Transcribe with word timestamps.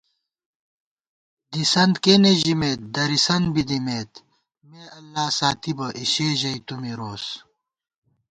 دِسنت 1.51 1.95
کېنےژِمېت، 2.03 2.79
درِسَنت 2.95 3.47
بی 3.53 3.63
دِمېت 3.69 4.11
* 4.41 4.69
“مےاللہ 4.69 5.27
ساتِبہ” 5.37 5.87
اِشےژَئی 5.99 6.59
تُو 6.65 6.75
مِروس 6.81 7.25